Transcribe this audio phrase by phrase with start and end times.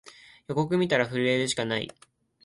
[0.47, 1.87] 予告みたら震えるしかない